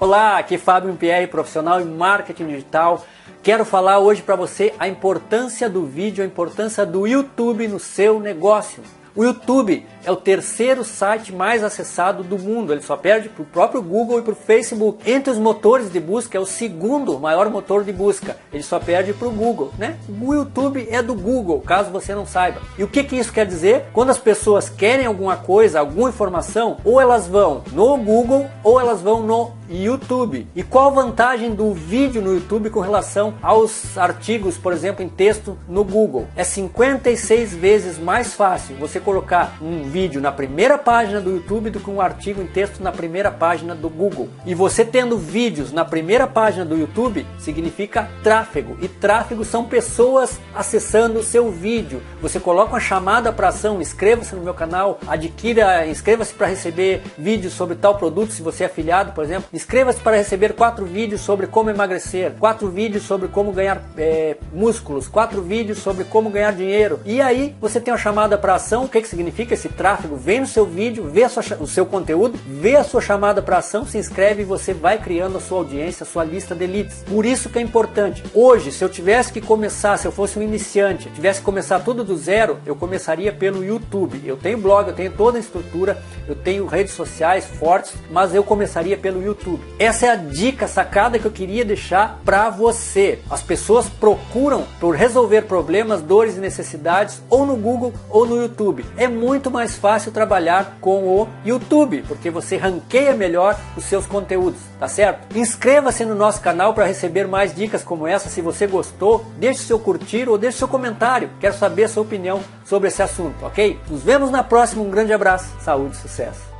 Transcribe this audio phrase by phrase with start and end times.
[0.00, 3.04] Olá, aqui Fábio Pierre, profissional em marketing digital.
[3.42, 8.20] Quero falar hoje para você a importância do vídeo, a importância do YouTube no seu
[8.20, 8.80] negócio.
[9.16, 12.72] O YouTube é o terceiro site mais acessado do mundo.
[12.72, 14.98] Ele só perde para o próprio Google e para o Facebook.
[15.08, 18.34] Entre os motores de busca, é o segundo maior motor de busca.
[18.50, 19.98] Ele só perde para o Google, né?
[20.08, 22.62] O YouTube é do Google, caso você não saiba.
[22.78, 23.84] E o que, que isso quer dizer?
[23.92, 29.02] Quando as pessoas querem alguma coisa, alguma informação, ou elas vão no Google ou elas
[29.02, 30.46] vão no YouTube.
[30.56, 35.08] E qual a vantagem do vídeo no YouTube com relação aos artigos, por exemplo, em
[35.08, 36.26] texto no Google?
[36.34, 41.80] É 56 vezes mais fácil você colocar um vídeo na primeira página do YouTube do
[41.80, 44.28] que um artigo em texto na primeira página do Google.
[44.46, 48.76] E você tendo vídeos na primeira página do YouTube significa tráfego.
[48.80, 52.00] E tráfego são pessoas acessando o seu vídeo.
[52.22, 57.52] Você coloca uma chamada para ação, inscreva-se no meu canal, adquira, inscreva-se para receber vídeos
[57.52, 59.48] sobre tal produto, se você é afiliado, por exemplo.
[59.52, 65.08] Inscreva-se para receber quatro vídeos sobre como emagrecer, quatro vídeos sobre como ganhar é, músculos,
[65.08, 67.00] quatro vídeos sobre como ganhar dinheiro.
[67.04, 70.16] E aí você tem uma chamada para ação, que, que significa esse tráfego?
[70.16, 73.86] Vem no seu vídeo, vê sua, o seu conteúdo, vê a sua chamada para ação,
[73.86, 77.04] se inscreve e você vai criando a sua audiência, a sua lista de leads.
[77.08, 78.22] Por isso que é importante.
[78.34, 82.04] Hoje, se eu tivesse que começar, se eu fosse um iniciante, tivesse que começar tudo
[82.04, 84.20] do zero, eu começaria pelo YouTube.
[84.26, 88.42] Eu tenho blog, eu tenho toda a estrutura, eu tenho redes sociais fortes, mas eu
[88.42, 89.62] começaria pelo YouTube.
[89.78, 93.20] Essa é a dica sacada que eu queria deixar para você.
[93.30, 98.84] As pessoas procuram por resolver problemas, dores e necessidades ou no Google ou no YouTube
[98.96, 104.60] é muito mais fácil trabalhar com o YouTube, porque você ranqueia melhor os seus conteúdos,
[104.80, 105.36] tá certo?
[105.36, 108.30] Inscreva-se no nosso canal para receber mais dicas como essa.
[108.30, 111.30] Se você gostou, deixe seu curtir ou deixe seu comentário.
[111.38, 113.78] Quero saber a sua opinião sobre esse assunto, ok?
[113.90, 114.82] Nos vemos na próxima.
[114.82, 116.57] Um grande abraço, saúde e sucesso.